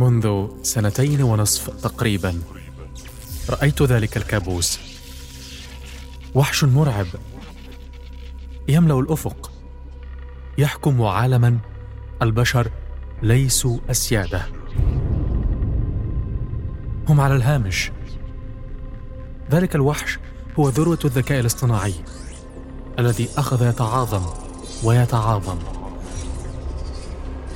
[0.00, 2.42] منذ سنتين ونصف تقريبا.
[3.50, 4.80] رأيت ذلك الكابوس.
[6.34, 7.06] وحش مرعب.
[8.68, 9.50] يملأ الأفق.
[10.58, 11.58] يحكم عالما.
[12.22, 12.70] البشر
[13.22, 14.42] ليسوا أسيادة.
[17.08, 17.92] هم على الهامش.
[19.50, 20.18] ذلك الوحش
[20.58, 21.94] هو ذروة الذكاء الاصطناعي.
[22.98, 24.26] الذي أخذ يتعاظم
[24.84, 25.58] ويتعاظم.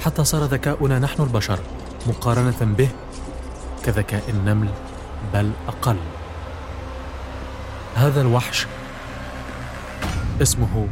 [0.00, 1.61] حتى صار ذكاؤنا نحن البشر.
[2.06, 2.88] مقارنة به
[3.84, 4.68] كذكاء النمل
[5.34, 5.96] بل أقل.
[7.94, 8.66] هذا الوحش
[10.42, 10.88] اسمه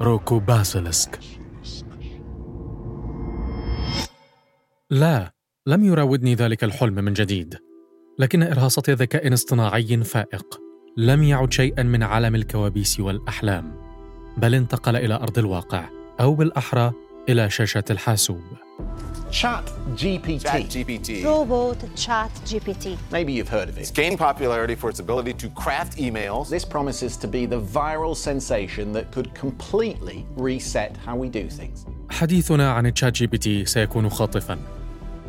[0.00, 1.18] روكو باسيلسك.
[4.90, 5.32] لا
[5.66, 7.58] لم يراودني ذلك الحلم من جديد.
[8.18, 10.60] لكن إرهاصة ذكاء اصطناعي فائق.
[10.96, 13.74] لم يعد شيئا من عالم الكوابيس والأحلام
[14.36, 15.88] بل انتقل إلى أرض الواقع
[16.20, 16.92] أو بالأحرى
[17.28, 18.42] إلى شاشة الحاسوب.
[19.40, 19.64] Chat
[20.00, 20.42] GPT.
[20.52, 21.08] Chat GPT.
[21.24, 22.84] Robot Chat GPT.
[23.16, 23.96] Maybe you've heard of It's it.
[24.02, 26.44] gained popularity for its ability to craft emails.
[26.56, 31.84] This promises to be the viral sensation that could completely reset how we do things.
[32.10, 34.58] حديثنا عن تشات جي بي تي سيكون خاطفا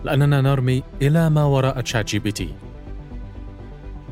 [0.03, 2.49] لأننا نرمي إلى ما وراء تشات جي بي تي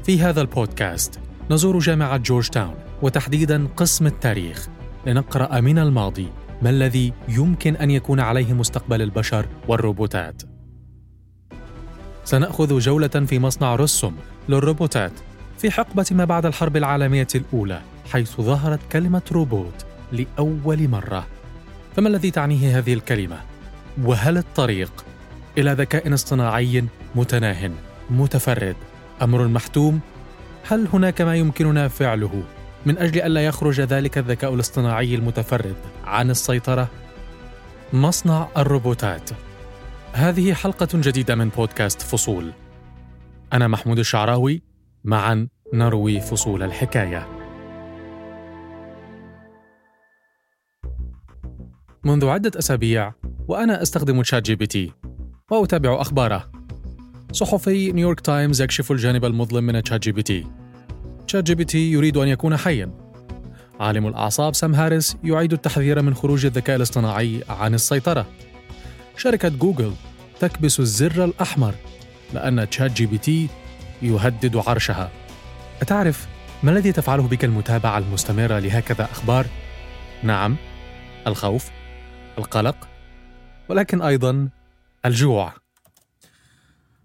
[0.04, 1.20] في هذا البودكاست
[1.52, 4.68] نزور جامعة جورج تاون وتحديدا قسم التاريخ
[5.08, 6.28] لنقرأ من الماضي
[6.64, 10.42] ما الذي يمكن أن يكون عليه مستقبل البشر والروبوتات
[12.24, 14.12] سنأخذ جولة في مصنع روسم
[14.50, 15.12] للروبوتات
[15.58, 21.28] في حقبة ما بعد الحرب العالمية الأولى حيث ظهرت كلمة روبوت لأول مرة
[21.96, 23.38] فما الذي تعنيه هذه الكلمة؟
[24.04, 25.06] وهل الطريق
[25.58, 26.84] إلى ذكاء اصطناعي
[27.16, 27.72] متناه
[28.10, 28.76] متفرد
[29.22, 30.00] أمر محتوم؟
[30.68, 32.44] هل هناك ما يمكننا فعله
[32.86, 35.76] من أجل ألا يخرج ذلك الذكاء الاصطناعي المتفرد.
[36.04, 36.90] عن السيطرة؟
[37.94, 39.30] مصنع الروبوتات.
[40.14, 42.52] هذه حلقة جديدة من بودكاست فصول.
[43.54, 44.62] أنا محمود الشعراوي.
[45.04, 47.28] معا نروي فصول الحكاية.
[52.06, 53.14] منذ عدة أسابيع
[53.48, 54.92] وأنا أستخدم تشات جي بي تي
[55.52, 56.52] وأتابع أخباره.
[57.32, 60.63] صحفي نيويورك تايمز يكشف الجانب المظلم من تشات جي بي تي.
[61.28, 62.92] تشات جي بي تي يريد أن يكون حيا.
[63.80, 68.26] عالم الأعصاب سام هاريس يعيد التحذير من خروج الذكاء الاصطناعي عن السيطرة.
[69.18, 69.94] شركة جوجل
[70.40, 71.76] تكبس الزر الأحمر
[72.34, 73.50] لأن تشات جي بي تي
[74.02, 75.12] يهدد عرشها.
[75.82, 76.28] أتعرف
[76.64, 79.46] ما الذي تفعله بك المتابعة المستمرة لهكذا أخبار؟
[80.24, 80.56] نعم
[81.28, 81.70] الخوف
[82.38, 82.88] القلق
[83.70, 84.50] ولكن أيضا
[85.06, 85.54] الجوع.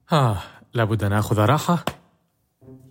[0.09, 0.43] ها
[0.75, 1.85] لابد أن آخذ راحة.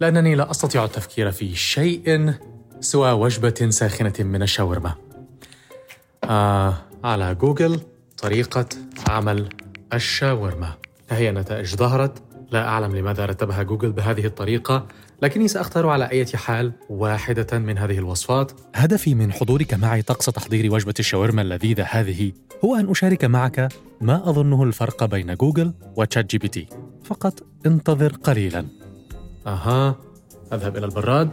[0.01, 2.33] لأنني لا أستطيع التفكير في شيء
[2.79, 4.95] سوى وجبة ساخنة من الشاورما.
[6.23, 7.79] آه على جوجل
[8.17, 8.65] طريقة
[9.09, 9.49] عمل
[9.93, 10.73] الشاورما.
[11.09, 12.23] هي النتائج ظهرت.
[12.51, 14.87] لا أعلم لماذا رتبها جوجل بهذه الطريقة
[15.21, 18.51] لكني سأختار على أي حال واحدة من هذه الوصفات.
[18.75, 22.31] هدفي من حضورك معي طقس تحضير وجبة الشاورما اللذيذة هذه
[22.65, 23.69] هو أن أشارك معك
[24.01, 26.67] ما أظنه الفرق بين جوجل وتشات جي بي تي
[27.03, 28.65] فقط انتظر قليلا.
[29.47, 29.95] أها.
[30.53, 31.29] أذهب إلى البراد.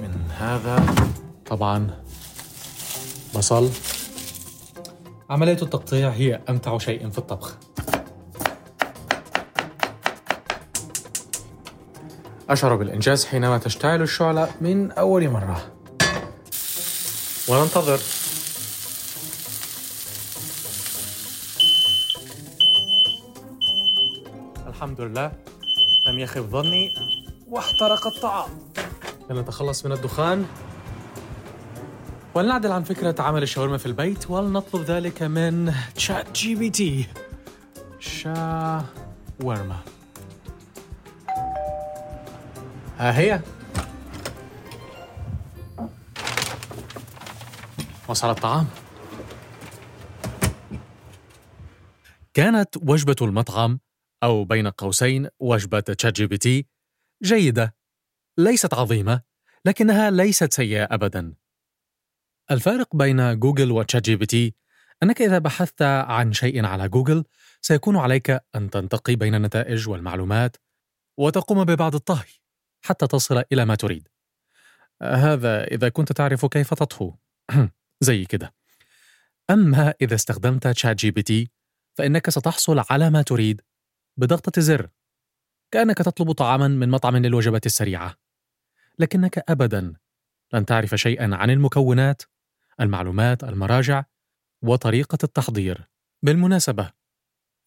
[0.00, 0.94] من هذا.
[1.46, 1.90] طبعا.
[3.34, 3.70] بصل.
[5.30, 7.56] عملية التقطيع هي أمتع شيء في الطبخ.
[12.50, 15.72] أشعر بالإنجاز حينما تشتعل الشعلة من أول مرة.
[17.48, 17.98] وننتظر
[24.82, 25.32] الحمد لله.
[26.06, 26.94] لم يخف ظني
[27.48, 28.50] واحترق الطعام.
[29.30, 30.46] لنتخلص من الدخان.
[32.34, 37.06] ولنعدل عن فكرة عمل الشاورما في البيت ولنطلب ذلك من تشات جي بي تي
[37.98, 39.78] شاورما.
[42.98, 43.40] ها هي.
[48.08, 48.66] وصل الطعام.
[52.34, 53.80] كانت وجبة المطعم
[54.22, 56.66] أو بين قوسين وجبة تشات جي بي تي
[57.22, 57.76] جيدة.
[58.38, 59.22] ليست عظيمة
[59.64, 61.34] لكنها ليست سيئة أبدا.
[62.50, 64.54] الفارق بين جوجل وتشات جي بي تي
[65.02, 67.24] أنك إذا بحثت عن شيء على جوجل
[67.60, 70.56] سيكون عليك أن تنتقي بين النتائج والمعلومات
[71.18, 72.32] وتقوم ببعض الطهي
[72.84, 74.08] حتى تصل إلى ما تريد.
[75.02, 77.16] هذا إذا كنت تعرف كيف تطهو.
[78.00, 78.54] زي كده.
[79.50, 81.50] أما إذا استخدمت تشات جي بي تي
[81.98, 83.60] فإنك ستحصل على ما تريد
[84.16, 84.88] بضغطة زر.
[85.70, 88.16] كأنك تطلب طعاما من مطعم للوجبات السريعة.
[88.98, 89.94] لكنك أبدا
[90.52, 92.22] لن تعرف شيئا عن المكونات
[92.80, 94.04] المعلومات المراجع
[94.62, 95.88] وطريقة التحضير.
[96.22, 96.92] بالمناسبة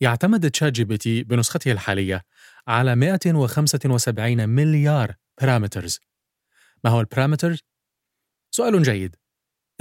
[0.01, 2.25] يعتمد تشات جي بي تي بنسخته الحالية
[2.67, 5.99] على 175 مليار parameters
[6.83, 7.57] ما هو ال parameter؟
[8.51, 9.15] سؤال جيد.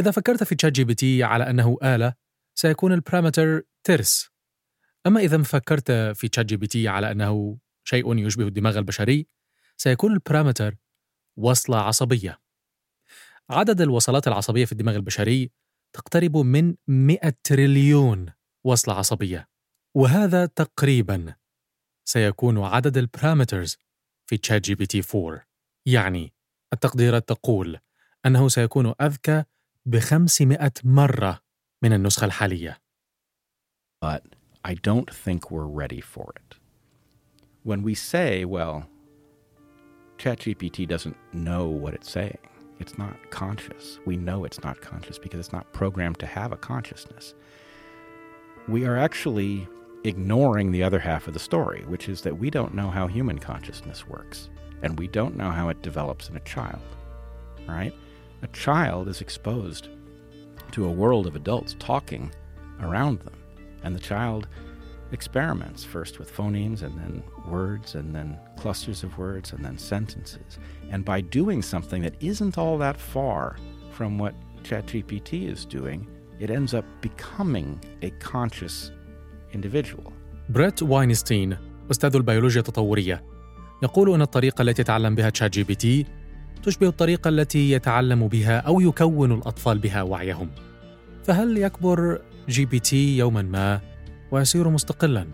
[0.00, 2.14] إذا فكرت في تشات جي بي تي على أنه آلة
[2.55, 4.33] سيكون ال parameter ترس.
[5.06, 9.26] أما إذا فكرت في تشات جي بي تي على أنه شيء يشبه الدماغ البشري
[9.76, 10.76] سيكون ال parameter
[11.36, 12.40] وصلة عصبية.
[13.50, 15.50] عدد الوصلات العصبية في الدماغ البشري
[15.92, 18.32] تقترب من 100 تريليون
[18.64, 19.48] وصلة عصبية.
[19.96, 21.34] وهذا تقريبا
[22.08, 23.76] سيكون عدد ال parameters
[24.26, 25.46] في تشات جي بي تي 4
[25.86, 26.34] يعني
[26.72, 27.78] التقديرات تقول
[28.26, 29.44] أنه سيكون أذكى
[29.86, 31.40] ب 500 مرة
[31.82, 32.82] من النسخة الحالية.
[34.66, 36.56] I don't think we're ready for it.
[37.64, 38.87] When we say, well,
[40.16, 42.38] ChatGPT doesn't know what it's saying,
[42.81, 43.99] it's not conscious.
[44.06, 47.34] We know it's not conscious because it's not programmed to have a consciousness.
[48.66, 49.69] We are actually
[50.05, 53.38] ignoring the other half of the story, which is that we don't know how human
[53.38, 54.49] consciousness works,
[54.82, 56.81] and we don't know how it develops in a child.
[57.69, 57.94] Right?
[58.43, 59.88] A child is exposed
[60.72, 62.32] to a world of adults talking
[62.81, 63.34] around them,
[63.83, 64.47] and the child
[65.12, 70.59] experiments first with phonemes and then words and then clusters of words and then sentences.
[70.91, 73.57] And by doing something that isn't all that far
[73.91, 74.33] from what
[74.63, 76.07] ChatGPT is doing,
[76.39, 78.91] it ends up becoming a conscious
[79.53, 80.13] individual.
[80.50, 81.57] بريت واينستين
[81.91, 83.24] أستاذ البيولوجيا التطورية
[83.83, 86.06] يقول أن الطريقة التي يتعلم بها تشات جي بي تي
[86.63, 90.50] تشبه الطريقة التي يتعلم بها أو يكون الأطفال بها وعيهم
[91.24, 93.81] فهل يكبر جي بي تي يوما ما
[94.31, 95.26] ويصير مستقلا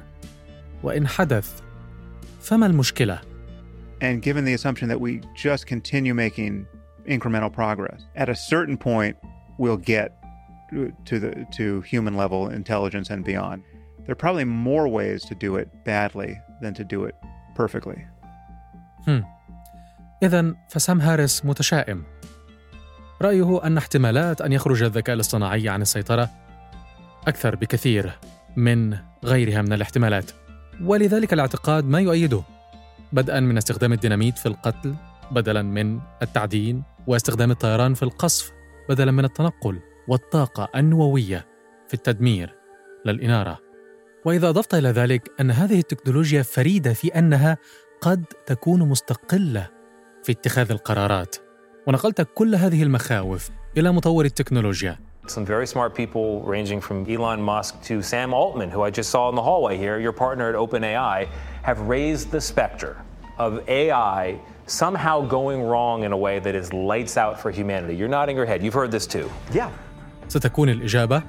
[0.83, 1.61] وإن حدث
[2.41, 3.21] فما المشكلة؟
[4.03, 6.67] And given the assumption that we just continue making
[7.07, 9.17] incremental progress, at a certain point,
[9.59, 10.09] we'll get
[11.11, 13.59] to the to human level intelligence and beyond.
[14.05, 16.33] There are probably more ways to do it badly
[16.63, 17.15] than to do it
[17.55, 18.07] perfectly.
[19.09, 19.25] هم.
[20.23, 22.05] إذا فسام هاريس متشائم.
[23.23, 26.31] رأيه أن احتمالات أن يخرج الذكاء الاصطناعي عن السيطرة
[27.29, 28.13] أكثر بكثير
[28.57, 30.31] من غيرها من الاحتمالات.
[30.83, 32.43] ولذلك الاعتقاد ما يؤيده
[33.13, 34.95] بدءا من استخدام الديناميت في القتل
[35.31, 38.53] بدلا من التعدين واستخدام الطيران في القصف
[38.89, 39.79] بدلا من التنقل
[40.09, 41.47] والطاقة النووية
[41.89, 42.55] في التدمير
[43.07, 43.59] للإنارة.
[44.25, 47.57] وإذا أضفت إلى ذلك أن هذه التكنولوجيا فريدة في أنها
[48.01, 49.69] قد تكون مستقلة
[50.23, 51.37] في اتخاذ القرارات.
[51.87, 57.82] ونقلت كل هذه المخاوف إلى مطور التكنولوجيا Some very smart people, ranging from Elon Musk
[57.84, 61.28] to Sam Altman, who I just saw in the hallway here, your partner at OpenAI,
[61.64, 62.98] have raised the specter
[63.40, 67.96] of AI somehow going wrong in a way that is lights out for humanity.
[67.96, 68.62] You're nodding your head.
[68.64, 69.30] You've heard this too.
[69.52, 69.70] Yeah.
[70.28, 71.24] ستكون الإجابة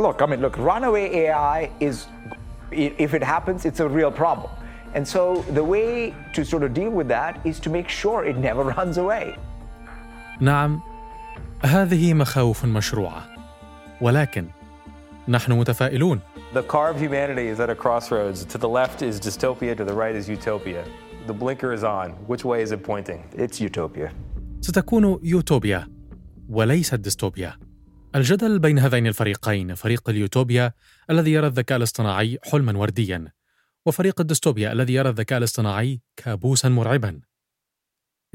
[0.00, 2.06] Look, I mean, look, runaway AI is,
[2.72, 4.50] i- if it happens, it's a real problem.
[4.94, 8.36] And so the way to sort of deal with that is to make sure it
[8.36, 9.36] never runs away.
[10.40, 10.80] نعم
[11.64, 13.22] هذه مخاوف مشروعة
[14.01, 14.47] ولكن
[15.27, 16.19] نحن متفائلون
[16.53, 18.45] The car of humanity is at a crossroads.
[18.45, 20.83] To the left is dystopia, to the right is utopia.
[21.25, 22.11] The blinker is on.
[22.31, 23.23] Which way is it pointing?
[23.37, 24.11] It's utopia.
[24.61, 25.87] ستكون يوتوبيا
[26.49, 27.57] وليست ديستوبيا
[28.15, 30.73] الجدل بين هذين الفريقين فريق اليوتوبيا
[31.09, 33.31] الذي يرى الذكاء الاصطناعي حلما ورديا
[33.85, 37.21] وفريق الديستوبيا الذي يرى الذكاء الاصطناعي كابوسا مرعبا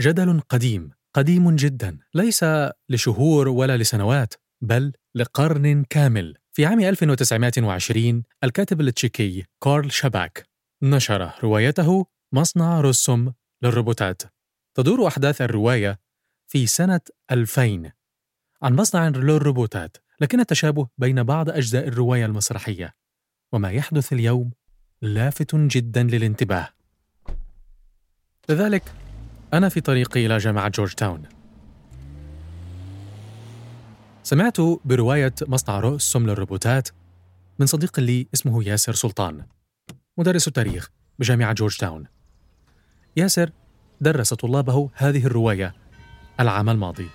[0.00, 2.44] جدل قديم قديم جدا ليس
[2.88, 6.36] لشهور ولا لسنوات بل لقرن كامل.
[6.52, 10.48] في عام 1920 الكاتب التشيكي كارل شاباك
[10.82, 14.22] نشر روايته مصنع رسم للروبوتات.
[14.74, 15.98] تدور أحداث الرواية
[16.48, 17.00] في سنة
[17.30, 17.92] 2000
[18.62, 22.94] عن مصنع للروبوتات لكن التشابه بين بعض أجزاء الرواية المسرحية
[23.52, 24.50] وما يحدث اليوم
[25.02, 26.68] لافت جدا للانتباه.
[28.48, 28.82] لذلك
[29.54, 31.37] أنا في طريقي إلى جامعة جورج تاون.
[34.28, 36.88] سمعت برواية مصنع روسم للروبوتات
[37.58, 39.46] من صديق لي اسمه ياسر سلطان
[40.18, 42.06] مدرس التاريخ بجامعة جورج تاون
[43.16, 43.50] ياسر
[44.00, 45.74] درس طلابه هذه الرواية
[46.40, 47.08] العام الماضي.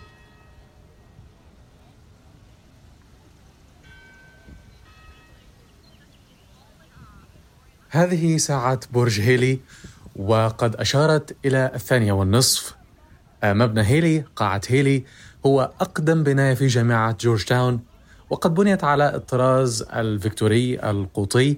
[7.90, 9.60] هذه ساعة برج هيلي
[10.16, 12.76] وقد أشارت إلى الثانية والنصف.
[13.44, 15.06] مبنى هيلي قاعة هيلي
[15.46, 17.80] هو أقدم بناية في جامعة جورج تاون
[18.30, 21.58] وقد بنيت على الطراز الفيكتوري القوطي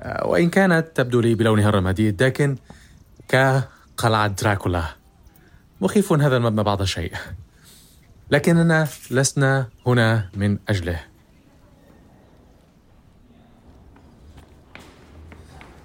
[0.00, 2.56] آه، وإن كانت تبدو لي بلونها الرمادي الداكن
[3.28, 4.84] كقلعة دراكولا.
[5.80, 7.12] مخيف هذا المبنى بعض الشيء
[8.30, 11.00] لكننا لسنا هنا من أجله.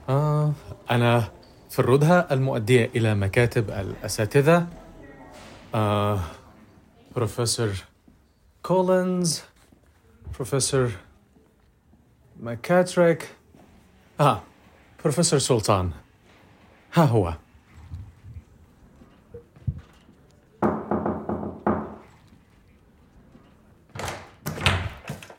[0.09, 0.53] آه
[0.91, 1.31] أنا
[1.69, 4.67] في الردهة المؤدية إلى مكاتب الأساتذة.
[5.75, 6.19] آه
[7.15, 7.69] بروفيسور
[8.63, 9.41] كولينز
[10.35, 10.91] بروفيسور
[12.39, 13.27] ماكاتريك
[14.19, 14.41] آه
[15.03, 15.91] بروفيسور سلطان
[16.93, 17.33] ها هو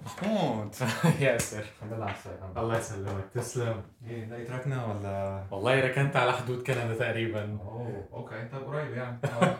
[0.06, 0.74] محمود
[1.20, 3.24] ياسر الحمد لله على السلامة الله يسلمك.
[3.34, 3.82] تسلم.
[4.08, 7.58] إيه لقيت ركنة ولا؟ والله ركنت على حدود كندا تقريبا.
[7.64, 9.18] oh okay طيب قريب يعني.
[9.24, 9.54] آه،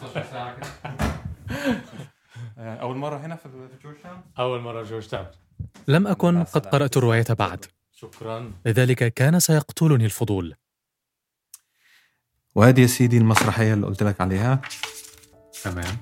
[0.00, 1.03] 15 ساعة كده.
[2.64, 3.48] آه، أول مرة هنا في
[3.82, 5.26] جورج تاون؟ أول مرة جورج تاون.
[5.88, 7.64] لم أكن قد قرأت الرواية بعد.
[7.92, 8.52] شكرا.
[8.66, 10.54] لذلك كان سيقتلني الفضول.
[12.54, 14.60] وهذه يا سيدي المسرحية اللي قلت لك عليها.
[15.64, 15.96] تمام.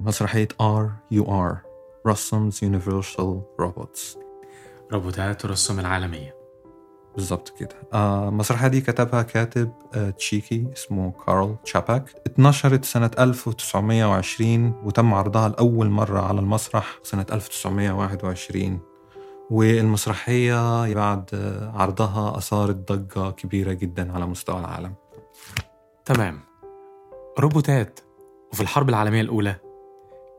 [0.00, 0.92] مسرحية R.U.R.
[1.10, 4.18] Rossum's Universal Robots
[4.92, 6.35] روبوتات روسوم العالمية.
[7.16, 7.76] بالضبط كده.
[7.92, 12.14] آه المسرحية دي كتبها كاتب آه تشيكي اسمه كارل تشاباك.
[12.26, 18.80] اتنشرت سنة 1920 وتم عرضها لأول مرة على المسرح سنة 1921
[19.50, 24.94] والمسرحية بعد آه، عرضها أثارت ضجة كبيرة جدا على مستوى العالم.
[26.04, 26.40] تمام.
[27.40, 28.00] روبوتات
[28.52, 29.56] وفي الحرب العالمية الأولى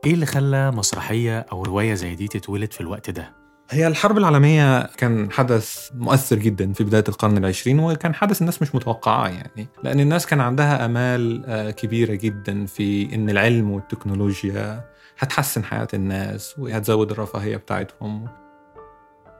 [0.06, 3.37] إيه اللي خلى مسرحية أو رواية زي دي تتولد في الوقت ده؟
[3.70, 8.74] هي الحرب العالمية كان حدث مؤثر جدا في بداية القرن العشرين وكان حدث الناس مش
[8.74, 14.84] متوقعاه يعني لأن الناس كان عندها أمال آه، كبيرة جدا في إن العلم والتكنولوجيا
[15.18, 18.28] هتحسن حياة الناس وهتزود الرفاهية بتاعتهم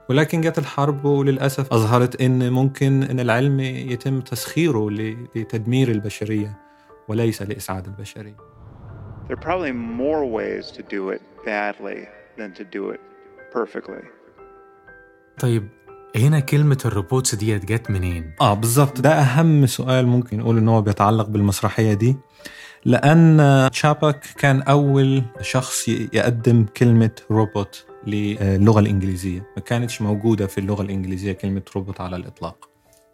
[0.09, 4.89] ولكن جت الحرب وللأسف أظهرت إن ممكن إن العلم يتم تسخيره
[5.35, 6.57] لتدمير البشرية
[7.07, 8.35] وليس لإسعاد البشرية
[9.27, 12.07] There are probably more ways to do it badly
[12.37, 12.99] than to do it
[13.51, 14.18] perfectly.
[15.39, 15.69] طيب
[16.15, 20.67] هنا كلمة ال robots ديت جت منين؟ آه بالظبط ده أهم سؤال ممكن نقول إن
[20.69, 22.17] هو بيتعلق بالمسرحية دي
[22.85, 29.39] لأن تشابك كان أول شخص يقدم كلمة روبوت للغة الإنجليزية.
[29.57, 32.69] ما كانتش موجودة في اللغة الإنجليزية كلمة روبوت على الإطلاق.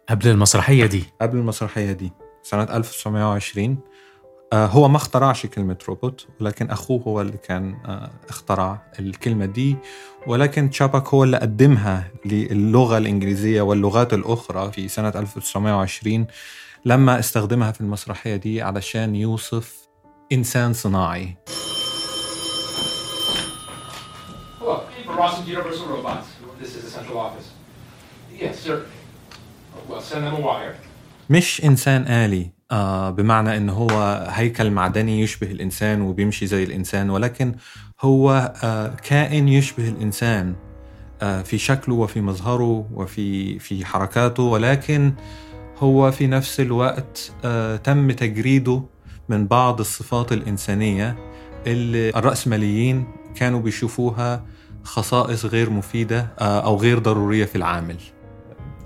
[0.10, 1.04] قبل المسرحية دي.
[1.22, 2.12] قبل المسرحية دي
[2.44, 3.78] سنة 1920 آه،
[4.56, 9.76] هو ما اخترعش كلمة روبوت ولكن أخوه هو اللي كان آه، اخترع الكلمة دي.
[10.28, 16.28] ولكن تشابك هو اللي قدمها للغة الإنجليزية واللغات الأخرى في سنة 1920
[16.86, 19.76] لما استخدمها في المسرحية دي علشان يوصف
[20.32, 21.38] إنسان صناعي.
[31.30, 32.55] مش إنسان آلي.
[32.72, 37.56] آه بمعنى إن هو هيكل معدني يشبه الإنسان وبيمشي زي الإنسان ولكن
[38.02, 40.56] هو آه كائن يشبه الإنسان
[41.22, 45.14] آه في شكله وفي مظهره وفي في حركاته ولكن
[45.78, 47.32] هو في نفس الوقت
[47.84, 48.84] تم تجريده
[49.30, 51.16] من بعض الصفات الإنسانية
[51.68, 54.46] اللي الرأسماليين كانوا بيشوفوها
[54.84, 57.98] خصائص غير مفيدة آه أو غير ضرورية في العامل.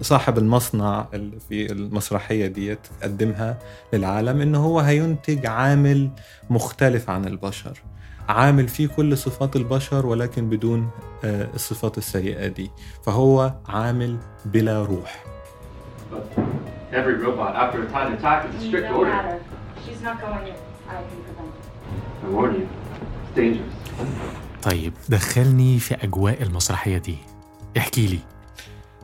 [0.01, 3.57] صاحب المصنع اللي في المسرحية ديت قدمها
[3.93, 6.09] للعالم إن هو هينتج عامل
[6.49, 7.81] مختلف عن البشر
[8.29, 10.89] عامل فيه كل صفات البشر ولكن بدون
[11.23, 12.71] آه، الصفات السيئة دي
[13.05, 15.23] فهو عامل بلا روح
[16.11, 16.41] But
[16.91, 19.11] every robot, after a time attack, is a strict no order.
[19.15, 19.39] matter.
[19.85, 20.55] She's not going in.
[20.89, 22.25] I can prevent it.
[22.25, 22.67] I warn you,
[23.23, 23.75] it's dangerous.
[24.63, 27.17] طيب دخلني في أجواء المسرحية دي
[27.77, 28.19] احكي لي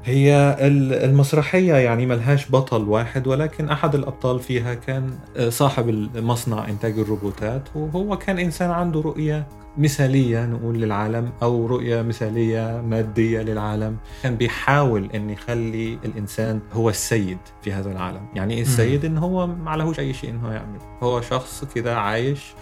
[0.06, 6.70] هي ال- المسرحية يعني ملهاش بطل واحد ولكن أحد الأبطال فيها كان آه، صاحب المصنع
[6.70, 13.98] إنتاج الروبوتات وهو كان إنسان عنده رؤية مثالية نقول للعالم أو رؤية مثالية مادية للعالم
[14.24, 18.26] كان بيحاول أن يخلي الإنسان هو السيد في هذا العالم.
[18.36, 20.80] يعني إيه السيد؟ إن هو ما عليهوش أي شيء إن هو يعمل.
[21.04, 22.54] هو شخص كده عايش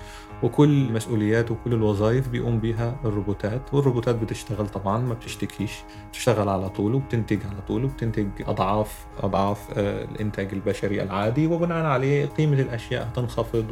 [0.43, 5.71] وكل المسؤوليات وكل الوظائف بيقوم بيها الروبوتات والروبوتات بتشتغل طبعا ما بتشتكيش
[6.09, 12.25] بتشتغل على طول وبتنتج على طول وبتنتج أضعاف أضعاف آه، الإنتاج البشري العادي وبناء عليه
[12.25, 13.65] قيمة الأشياء هتنخفض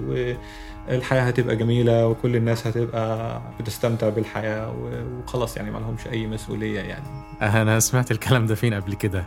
[0.89, 6.79] والحياة هتبقى جميلة وكل الناس هتبقى بتستمتع بالحياة و- وخلاص يعني ما لهمش أي مسؤولية
[6.79, 7.05] يعني.
[7.41, 9.25] أنا سمعت الكلام ده فين قبل كده؟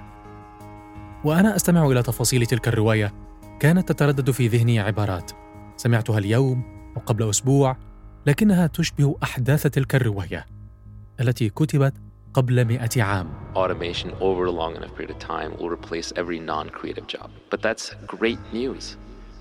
[1.25, 3.13] وأنا أستمع إلى تفاصيل تلك الرواية
[3.61, 5.31] كانت تتردد في ذهني عبارات.
[5.77, 6.63] سمعتها اليوم
[6.97, 7.77] وقبل أسبوع
[8.27, 10.47] لكنها تشبه أحداث تلك الرواية
[11.21, 11.95] التي كتبت
[12.35, 13.29] قبل مئة عام.
[13.55, 17.31] Automation over a long enough period of time will replace every non creative job.
[17.53, 18.97] But that's great news.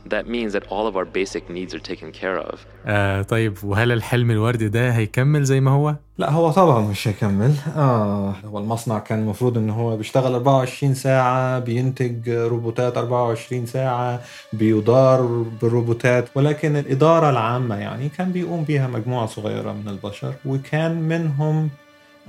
[0.09, 2.59] That means that all of our basic needs are taken care of.
[2.85, 7.53] آه طيب وهل الحلم الوردي ده هيكمل زي ما هو؟ لا هو طبعا مش هيكمل
[7.75, 14.21] آه هو المصنع كان المفروض إن هو بيشتغل 24 ساعة بينتج روبوتات 24 ساعة
[14.53, 15.21] بيدار
[15.61, 21.69] بالروبوتات ولكن الإدارة العامة يعني كان بيقوم بيها مجموعة صغيرة من البشر وكان منهم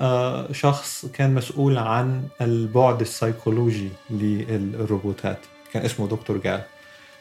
[0.00, 5.38] آه شخص كان مسؤول عن البعد السيكولوجي للروبوتات
[5.73, 6.61] كان اسمه دكتور جال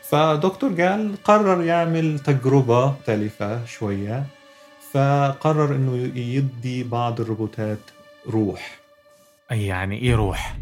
[0.09, 4.25] فدكتور جال قرر يعمل تجربة مختلفة شوية
[4.91, 7.79] فقرر إنه يدي بعض الروبوتات
[8.29, 8.79] روح.
[9.51, 10.55] أي يعني إيه روح؟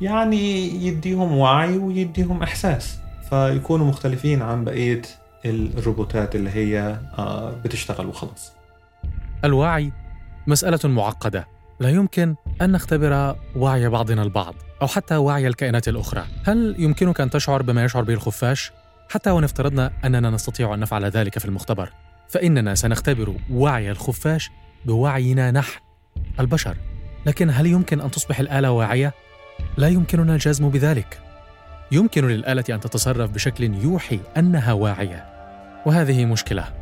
[0.00, 2.98] يعني يديهم وعي ويديهم إحساس
[3.30, 5.02] فيكونوا مختلفين عن بقية
[5.44, 8.52] الروبوتات اللي هي آه، بتشتغل وخلاص.
[9.44, 9.92] الوعي
[10.46, 11.46] مسألة معقدة.
[11.80, 17.30] لا يمكن أن نختبر وعي بعضنا البعض أو حتى وعي الكائنات الأخرى هل يمكنك أن
[17.30, 18.72] تشعر بما يشعر به الخفاش؟
[19.10, 21.92] حتى وإن افترضنا أننا نستطيع أن نفعل ذلك في المختبر
[22.28, 24.50] فإننا سنختبر وعي الخفاش
[24.84, 25.80] بوعينا نحن
[26.40, 26.76] البشر
[27.26, 29.14] لكن هل يمكن أن تصبح الآلة واعية؟
[29.76, 31.20] لا يمكننا الجزم بذلك
[31.92, 35.24] يمكن للآلة أن تتصرف بشكل يوحي أنها واعية
[35.86, 36.77] وهذه مشكلة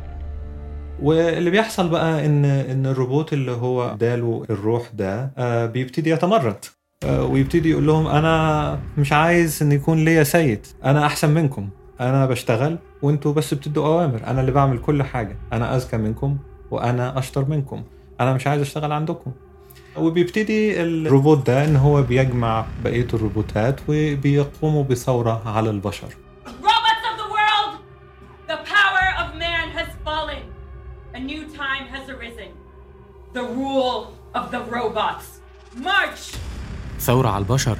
[1.01, 6.65] واللي بيحصل بقى إن إن الروبوت اللي هو اداله الروح ده آه، بيبتدي يتمرد.
[7.03, 11.69] آه، ويبتدي يقول لهم أنا مش عايز إن يكون ليا سيد أنا أحسن منكم.
[12.01, 14.21] أنا بشتغل وأنتوا بس بتدوا أوامر.
[14.27, 15.37] أنا اللي بعمل كل حاجة.
[15.53, 16.37] أنا أذكى منكم
[16.71, 17.83] وأنا أشطر منكم.
[18.21, 19.31] أنا مش عايز أشتغل عندكم.
[19.97, 26.07] وبيبتدي الروبوت ده إن هو بيجمع بقية الروبوتات وبيقوموا بثورة على البشر.
[31.17, 32.51] A new time has arisen.
[33.33, 33.99] The rule
[34.35, 35.25] of the robots.
[35.75, 36.35] March!
[36.99, 37.77] ثورة على البشر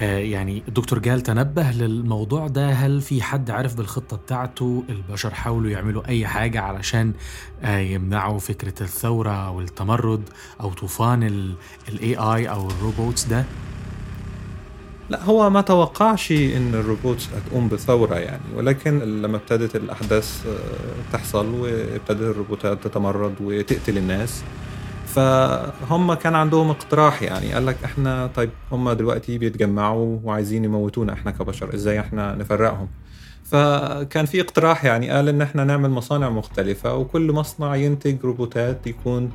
[0.00, 5.70] آه، يعني الدكتور جال تنبه للموضوع ده هل في حد عرف بالخطة بتاعته البشر حاولوا
[5.70, 7.12] يعملوا أي حاجة علشان
[7.62, 10.28] آه، يمنعوا فكرة الثورة أو التمرد
[10.60, 11.54] أو طوفان ال
[11.88, 13.44] AI أو ال robots ده
[15.10, 21.12] لا هو ما توقعش إن ال robots هتقوم بثورة يعني ولكن لما ابتدت الأحداث آه،
[21.12, 24.42] تحصل وابتدت الروبوتات تتمرد وتقتل الناس
[25.06, 31.30] فهم كان عندهم اقتراح يعني قال لك إحنا طيب هم دلوقتي بيتجمعوا وعايزين يموتونا إحنا
[31.30, 32.88] كبشر إزاي إحنا نفرقهم؟
[33.44, 39.30] فكان في اقتراح يعني قال إن إحنا نعمل مصانع مختلفة وكل مصنع ينتج روبوتات يكون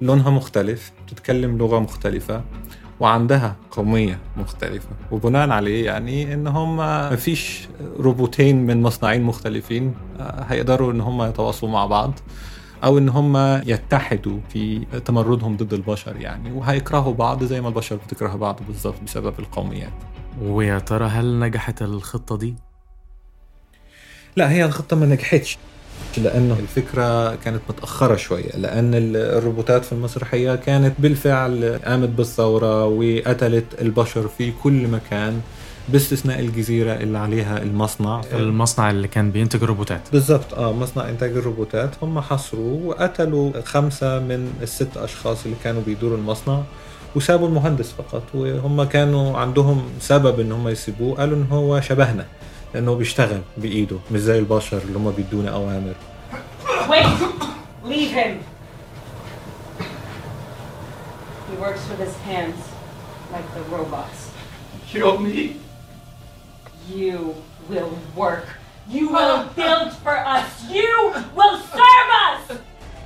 [0.00, 2.42] لونها مختلف تتكلم لغة مختلفة.
[3.02, 4.88] وعندها قومية مختلفة.
[5.10, 6.76] وبناء عليه يعني إن هم
[7.12, 12.12] مفيش روبوتين من مصنعين مختلفين آه، هيقدروا إن هم يتواصلوا مع بعض
[12.84, 13.36] أو إن هم
[13.66, 16.52] يتحدوا في تمردهم ضد البشر يعني.
[16.52, 19.92] وهيكرهوا بعض زي ما البشر بتكره بعض بالظبط بسبب القوميات.
[20.42, 22.54] ويا ترى هل نجحت الخطة دي؟
[24.36, 25.58] لا هي الخطة ما نجحتش.
[26.18, 33.64] لأنه الفكرة كانت متأخرة شوية لأن ال- الروبوتات في المسرحية كانت بالفعل قامت بالثورة وقتلت
[33.80, 35.40] البشر في كل مكان
[35.88, 38.20] باستثناء الجزيرة اللي عليها المصنع.
[38.32, 40.00] المصنع اللي كان بينتج الروبوتات.
[40.12, 41.90] بالظبط آه مصنع إنتاج الروبوتات.
[42.02, 46.62] هم حصروا وقتلوا خمسة من الست أشخاص اللي كانوا بيدوروا المصنع
[47.16, 52.26] وسابوا المهندس فقط وهم كانوا عندهم سبب إن هم يسيبوه قالوا إن هو شبهنا.
[52.74, 55.94] لأنه بيشتغل بايده مش زي البشر اللي هم بيدونا اوامر
[56.88, 57.06] Wait!
[57.84, 58.32] Leave him!
[61.50, 62.60] He works with his hands,
[63.32, 64.30] like the robots.
[64.88, 65.56] Kill me?
[66.88, 67.34] You
[67.68, 68.46] will work.
[68.88, 70.48] You will build for us.
[70.70, 72.42] You will serve us!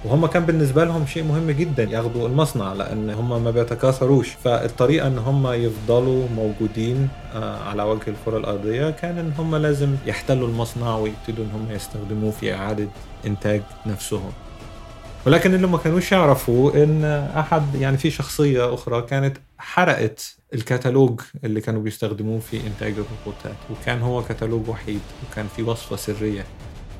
[0.05, 4.29] وهم كان بالنسبة لهم شيء مهم جدا ياخدوا المصنع لأن هم ما بيتكاثروش.
[4.29, 10.49] فالطريقة إن هم يفضلوا موجودين آه، على وجه الكرة الأرضية كان إن هم لازم يحتلوا
[10.49, 12.89] المصنع ويبتدوا إن هم يستخدموه في إعادة
[13.27, 14.33] إنتاج نفسهم.
[15.27, 17.05] ولكن اللي ما كانوش يعرفوا إن
[17.37, 24.03] أحد يعني في شخصية أخرى كانت حرقت الكتالوج اللي كانوا بيستخدموه في إنتاج الروبوتات وكان
[24.03, 26.45] هو كتالوج وحيد وكان في وصفة سرية.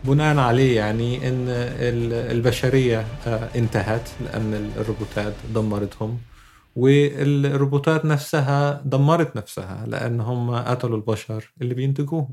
[0.05, 6.19] بناء عليه يعني إن ال- البشرية آه، انتهت لأن الروبوتات دمرتهم
[6.77, 12.29] والروبوتات نفسها دمرت نفسها لأن هم قتلوا البشر اللي بينتجوهم.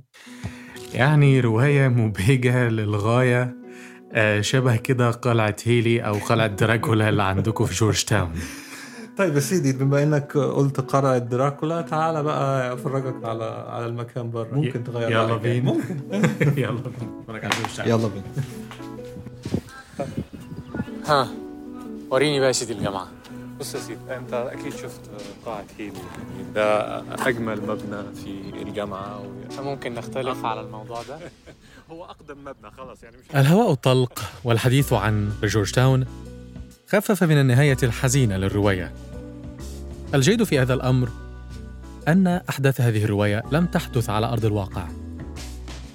[0.93, 3.56] يعني رواية مبهجة للغاية
[4.13, 8.32] آه، شبه كده قلعة هيلي أو قلعة دراكولا اللي عندكم في جورج تاون.
[9.17, 14.47] طيب يا سيدي بما إنك قلت قرأ دراكولا تعالى بقى أفرجك على على المكان بره
[14.54, 15.36] ممكن تغير يلا.
[15.36, 15.71] بينا.
[15.71, 15.99] ممكن.
[16.63, 17.86] يلا بينا.
[17.86, 18.23] يلا بينا.
[21.06, 21.28] ها
[22.10, 23.08] وريني بقى يا سيدي الجامعة.
[23.60, 25.02] بص يا سيدي أنت أكيد شفت
[25.45, 25.93] قاعة هيلي.
[26.56, 29.62] ده أجمل مبنى في الجامعة و...
[29.63, 31.17] ممكن نختلف على الموضوع ده؟
[31.91, 36.06] هو أقدم مبنى خلاص يعني مش الهواء الطلق والحديث عن جورج تاون
[36.93, 38.91] خفف من النهاية الحزينة للرواية
[40.13, 41.10] الجيد في هذا الأمر
[42.08, 44.88] أن أحداث هذه الرواية لم تحدث على أرض الواقع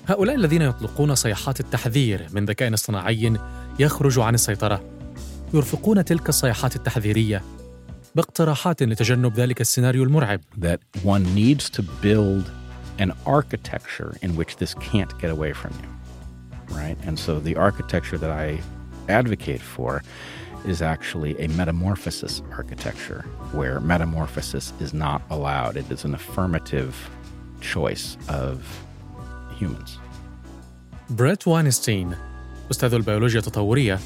[0.07, 3.37] هؤلاء الذين يطلقون صيحات التحذير من ذكاء اصطناعي
[3.79, 4.85] يخرج عن السيطرة
[5.55, 7.43] يرفقون تلك الصيحات التحذيرية
[8.15, 12.51] باقتراحات لتجنب ذلك السيناريو المرعب that one needs to build
[12.99, 15.89] an architecture in which this can't get away from you.
[16.77, 16.97] Right?
[17.07, 18.59] And so the architecture that I
[19.09, 20.03] advocate for
[20.65, 25.77] is actually a metamorphosis architecture where metamorphosis is not allowed.
[25.77, 26.93] It is an affirmative
[27.61, 28.55] choice of
[29.59, 29.99] humans.
[31.11, 32.15] بريت واينستين
[32.71, 33.99] أستاذ البيولوجيا التطورية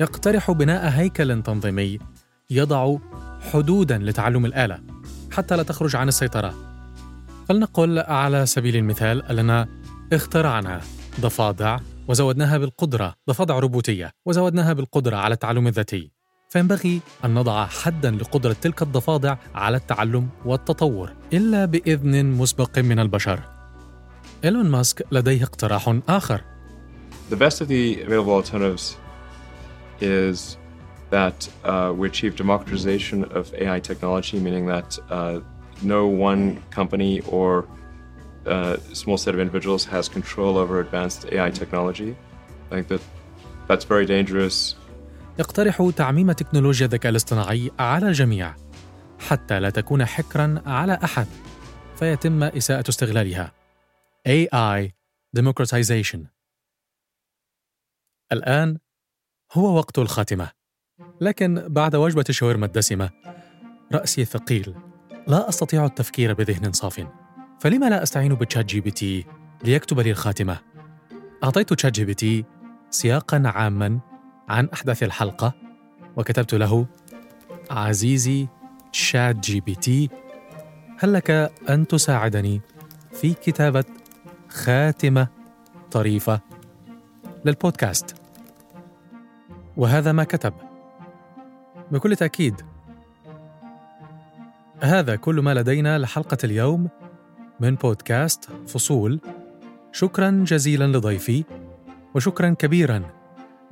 [0.00, 1.98] يقترح بناء هيكل تنظيمي
[2.50, 2.96] يضع
[3.52, 4.78] حدودا لتعلم الآلة
[5.32, 6.54] حتى لا تخرج عن السيطرة
[7.48, 9.68] فلنقل على سبيل المثال أننا
[10.12, 10.80] اخترعنا
[11.20, 11.78] ضفادع
[12.10, 16.10] وزودناها بالقدرة ضفادع روبوتية وزودناها بالقدرة على التعلم الذاتي.
[16.48, 23.40] فينبغي أن نضع حدا لقدرة تلك الضفادع على التعلم والتطور إلا بإذن مسبق من البشر.
[24.44, 26.44] إيلون ماسك لديه اقتراح آخر.
[27.30, 28.96] The best of the available alternatives
[30.00, 30.56] is
[31.10, 35.40] that uh, we achieve democratization of AI technology, meaning that uh,
[35.82, 37.68] no one company or
[38.46, 42.16] uh, small set of individuals has control over advanced AI technology.
[42.70, 43.02] I think that
[43.68, 44.76] that's very dangerous.
[45.38, 48.54] يقترح تعميم تكنولوجيا الذكاء الاصطناعي على الجميع
[49.18, 51.26] حتى لا تكون حكرا على أحد
[51.96, 53.52] فيتم إساءة استغلالها
[54.28, 54.90] AI
[55.38, 56.18] Democratization
[58.32, 58.78] الآن
[59.52, 60.50] هو وقت الخاتمة
[61.20, 63.10] لكن بعد وجبة الشاورما الدسمة
[63.92, 64.74] رأسي ثقيل
[65.26, 67.06] لا أستطيع التفكير بذهن صاف
[67.60, 69.26] فلما لا أستعين ب ChatGPT
[69.64, 70.58] ليكتب لي الخاتمة؟
[71.44, 72.44] أعطيت ChatGPT
[72.90, 73.98] سياقا عاما
[74.48, 75.52] عن أحداث الحلقة
[76.16, 76.86] وكتبت له
[77.70, 78.48] عزيزي
[78.92, 80.10] ChatGPT
[80.98, 81.30] هل لك
[81.70, 82.60] أن تساعدني
[83.12, 83.84] في كتابة
[84.48, 85.28] خاتمة
[85.90, 86.40] طريفة
[87.44, 88.14] للبودكاست؟
[89.76, 90.52] وهذا ما كتب.
[91.90, 92.62] بكل تأكيد
[94.80, 96.88] هذا كل ما لدينا لحلقة اليوم
[97.60, 99.20] من بودكاست فصول.
[99.92, 101.44] شكرا جزيلا لضيفي
[102.14, 103.02] وشكرا كبيرا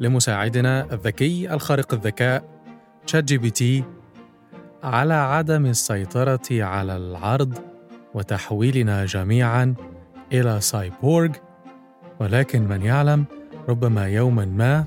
[0.00, 2.44] لمساعدنا الذكي الخارق الذكاء
[3.06, 3.84] ChatGPT
[4.82, 7.58] على عدم السيطرة على العرض
[8.14, 9.74] وتحويلنا جميعا
[10.32, 11.30] إلى سايبورغ
[12.20, 13.24] ولكن من يعلم
[13.68, 14.84] ربما يوما ما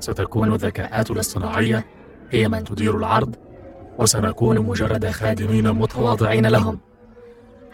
[0.00, 1.84] ستكون الذكاءات الاصطناعية
[2.30, 3.36] هي من تدير العرض
[3.98, 6.78] وسنكون مجرد خادمين متواضعين لهم.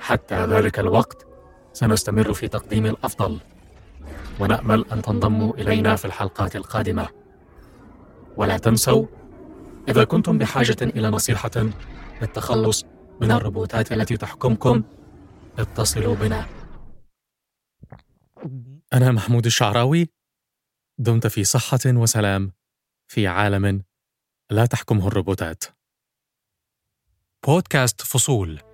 [0.02, 1.26] حتى ذلك الوقت
[1.72, 3.40] سنستمر في تقديم الأفضل.
[4.40, 7.08] ونأمل أن تنضموا إلينا في الحلقات القادمة.
[8.36, 9.06] ولا تنسوا
[9.88, 11.50] إذا كنتم بحاجة إلى نصيحة
[12.22, 12.84] للتخلص
[13.20, 14.82] من الروبوتات التي تحكمكم
[15.58, 16.46] اتصلوا بنا.
[18.92, 20.08] أنا محمود الشعراوي
[20.98, 22.52] دمت في صحة وسلام
[23.08, 23.82] في عالم
[24.50, 25.64] لا تحكمه الروبوتات.
[27.46, 28.71] بودكاست فصول.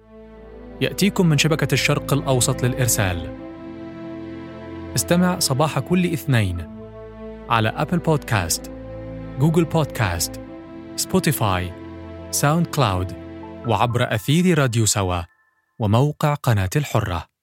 [0.80, 3.36] يأتيكم من شبكة الشرق الأوسط للإرسال.
[4.96, 6.78] استمع صباح كل اثنين
[7.50, 8.70] على Apple Podcast،
[9.38, 10.40] Google Podcast،
[10.96, 11.72] Spotify،
[12.30, 13.12] SoundCloud
[13.66, 15.22] وعبر أثير راديو سوا
[15.78, 17.37] وموقع قناة الحرة.